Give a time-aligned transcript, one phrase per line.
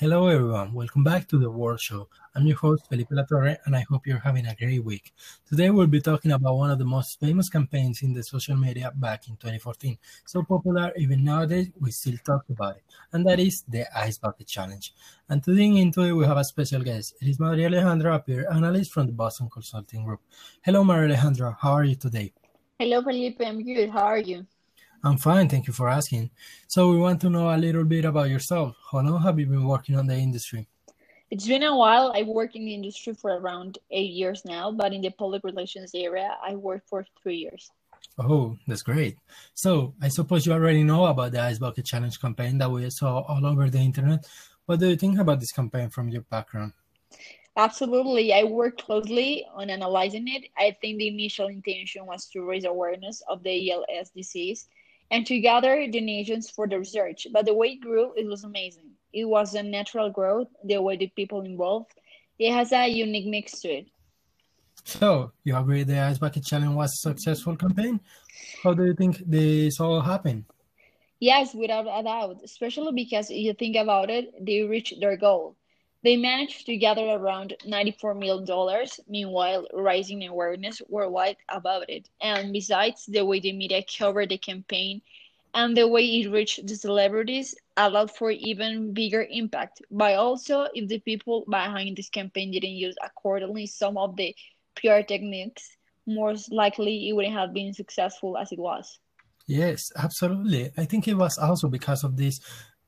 [0.00, 0.72] Hello, everyone.
[0.72, 2.08] Welcome back to the World Show.
[2.34, 5.12] I'm your host, Felipe Latorre, and I hope you're having a great week.
[5.46, 8.92] Today, we'll be talking about one of the most famous campaigns in the social media
[8.94, 9.98] back in 2014.
[10.24, 14.46] So popular, even nowadays, we still talk about it, and that is the Ice Bucket
[14.46, 14.94] Challenge.
[15.28, 17.16] And to dig into it, we have a special guest.
[17.20, 20.20] It is Maria Alejandra, a PR analyst from the Boston Consulting Group.
[20.62, 21.58] Hello, Maria Alejandra.
[21.60, 22.32] How are you today?
[22.78, 23.42] Hello, Felipe.
[23.44, 23.90] I'm good.
[23.90, 24.46] How are you?
[25.02, 26.30] I'm fine, thank you for asking.
[26.68, 28.76] So we want to know a little bit about yourself.
[28.92, 30.68] How long have you been working on the industry?
[31.30, 32.12] It's been a while.
[32.14, 35.92] I work in the industry for around eight years now, but in the public relations
[35.94, 37.70] area, I worked for three years.
[38.18, 39.16] Oh, that's great.
[39.54, 43.20] So I suppose you already know about the Ice Bucket Challenge campaign that we saw
[43.20, 44.26] all over the internet.
[44.66, 46.74] What do you think about this campaign from your background?
[47.56, 48.34] Absolutely.
[48.34, 50.44] I worked closely on analyzing it.
[50.58, 54.68] I think the initial intention was to raise awareness of the ALS disease
[55.10, 57.26] and to gather donations for the research.
[57.32, 58.90] But the way it grew, it was amazing.
[59.12, 61.92] It was a natural growth, the way the people involved.
[62.38, 63.86] It has a unique mix to it.
[64.84, 68.00] So, you agree the Ice Bucket Challenge was a successful campaign?
[68.62, 70.44] How do you think this all happened?
[71.18, 75.56] Yes, without a doubt, especially because if you think about it, they reached their goal.
[76.02, 82.08] They managed to gather around $94 million, meanwhile raising awareness worldwide about it.
[82.22, 85.02] And besides, the way the media covered the campaign
[85.52, 89.82] and the way it reached the celebrities allowed for even bigger impact.
[89.90, 94.34] But also, if the people behind this campaign didn't use accordingly some of the
[94.76, 95.76] PR techniques,
[96.06, 98.98] most likely it wouldn't have been successful as it was.
[99.46, 100.70] Yes, absolutely.
[100.76, 102.40] I think it was also because of this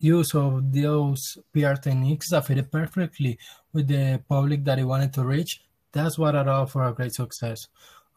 [0.00, 3.38] use of those PR techniques that fitted perfectly
[3.72, 5.62] with the public that he wanted to reach,
[5.92, 7.68] that's what allowed for a great success.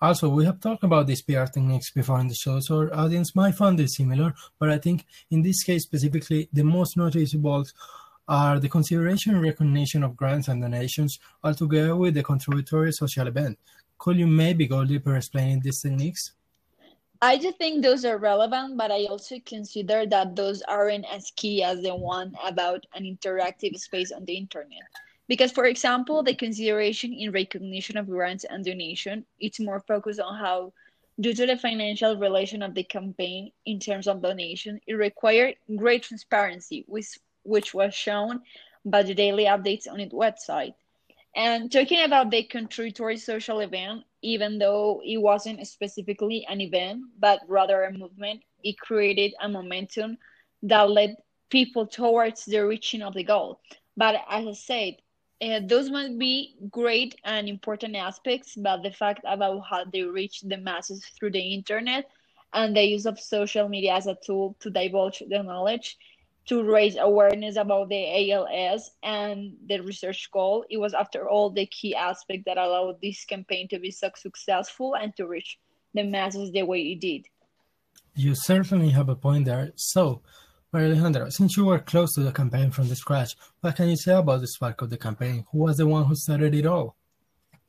[0.02, 3.36] Also, we have talked about these PR techniques before in the show, so our audience
[3.36, 7.66] might find it similar, but I think in this case specifically, the most noticeable
[8.28, 13.58] are the consideration and recognition of grants and donations, altogether with the contributory social event.
[13.98, 16.34] Could you maybe go deeper explaining these techniques?
[17.24, 21.64] I just think those are relevant, but I also consider that those aren't as key
[21.64, 24.82] as the one about an interactive space on the internet.
[25.30, 30.38] Because, for example, the consideration in recognition of grants and donation, it's more focused on
[30.38, 30.74] how,
[31.18, 36.04] due to the financial relation of the campaign in terms of donation, it required great
[36.04, 38.42] transparency, which, which was shown
[38.84, 40.74] by the daily updates on its website.
[41.36, 47.42] And talking about the contributory social event, even though it wasn't specifically an event, but
[47.48, 50.18] rather a movement, it created a momentum
[50.64, 51.16] that led
[51.50, 53.60] people towards the reaching of the goal.
[53.98, 54.94] But as I said,
[55.42, 60.42] uh, those might be great and important aspects, but the fact about how they reach
[60.42, 62.10] the masses through the internet
[62.54, 65.98] and the use of social media as a tool to divulge the knowledge
[66.46, 70.66] to raise awareness about the ALS and the research goal.
[70.70, 74.96] It was, after all, the key aspect that allowed this campaign to be so successful
[74.96, 75.58] and to reach
[75.94, 77.28] the masses the way it did.
[78.16, 79.72] You certainly have a point there.
[79.76, 80.22] So,
[80.72, 83.96] Maria Alejandra, since you were close to the campaign from the scratch, what can you
[83.96, 85.46] say about the spark of the campaign?
[85.52, 86.98] Who was the one who started it all?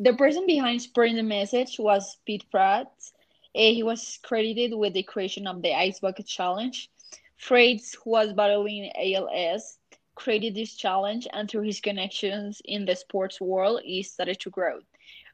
[0.01, 3.13] The person behind spreading the message was Pete Frates.
[3.55, 6.91] Eh, he was credited with the creation of the Ice Bucket Challenge
[7.37, 9.79] Frates, who was battling ALS,
[10.15, 14.81] created this challenge, and through his connections in the sports world, he started to grow,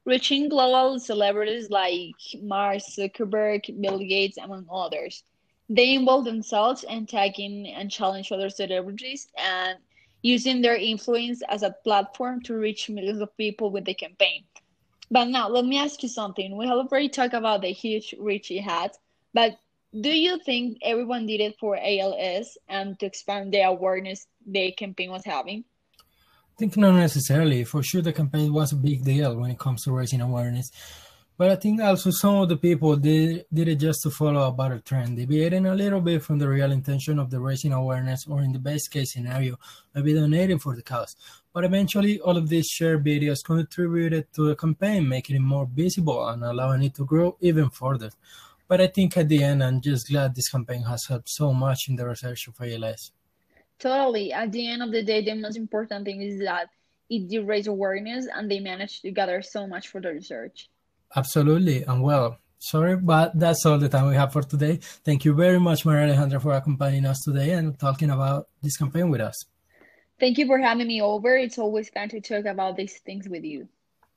[0.04, 5.24] reaching global celebrities like Mark Zuckerberg, Bill Gates, among others.
[5.68, 9.78] They involved themselves in tagging and challenge other celebrities and
[10.22, 14.44] using their influence as a platform to reach millions of people with the campaign.
[15.10, 16.56] But now, let me ask you something.
[16.56, 18.92] We have already talked about the huge reach he had,
[19.32, 19.58] but
[19.98, 25.10] do you think everyone did it for ALS and to expand the awareness the campaign
[25.10, 25.64] was having?
[25.98, 27.64] I think not necessarily.
[27.64, 30.70] For sure, the campaign was a big deal when it comes to raising awareness.
[31.36, 34.52] But I think also some of the people did, did it just to follow a
[34.52, 38.42] better trend, deviating a little bit from the real intention of the raising awareness, or
[38.42, 39.56] in the best case scenario,
[39.94, 41.16] maybe donating for the cause.
[41.54, 46.28] But eventually, all of these shared videos contributed to the campaign, making it more visible
[46.28, 48.10] and allowing it to grow even further.
[48.70, 51.88] But I think at the end, I'm just glad this campaign has helped so much
[51.88, 53.10] in the research of ALS.
[53.80, 54.32] Totally.
[54.32, 56.68] At the end of the day, the most important thing is that
[57.08, 60.70] it did raise awareness and they managed to gather so much for the research.
[61.16, 61.82] Absolutely.
[61.82, 64.78] And well, sorry, but that's all the time we have for today.
[64.80, 69.10] Thank you very much, Maria Alejandra, for accompanying us today and talking about this campaign
[69.10, 69.34] with us.
[70.20, 71.36] Thank you for having me over.
[71.36, 73.66] It's always fun to talk about these things with you.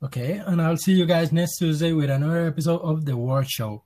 [0.04, 3.82] Okay, and I'll see you guys next Tuesday with another episode of The World Show.